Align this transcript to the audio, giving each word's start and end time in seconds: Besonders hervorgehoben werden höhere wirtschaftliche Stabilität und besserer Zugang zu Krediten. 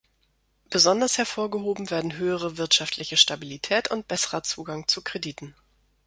Besonders 0.71 1.19
hervorgehoben 1.19 1.91
werden 1.91 2.13
höhere 2.17 2.57
wirtschaftliche 2.57 3.17
Stabilität 3.17 3.91
und 3.91 4.07
besserer 4.07 4.41
Zugang 4.41 4.87
zu 4.87 5.03
Krediten. 5.03 5.53